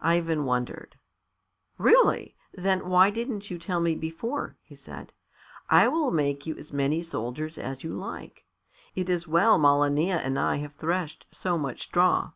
Ivan 0.00 0.46
wondered. 0.46 0.96
"Really! 1.76 2.34
Then 2.54 2.88
why 2.88 3.10
didn't 3.10 3.50
you 3.50 3.58
tell 3.58 3.78
me 3.78 3.94
before?" 3.94 4.56
he 4.62 4.74
said. 4.74 5.12
"I 5.68 5.86
will 5.86 6.10
make 6.10 6.46
you 6.46 6.56
as 6.56 6.72
many 6.72 7.02
soldiers 7.02 7.58
as 7.58 7.84
you 7.84 7.92
like. 7.92 8.46
It 8.94 9.10
is 9.10 9.28
well 9.28 9.58
Malania 9.58 10.16
and 10.16 10.38
I 10.38 10.56
have 10.64 10.72
threshed 10.76 11.26
so 11.30 11.58
much 11.58 11.82
straw." 11.82 12.32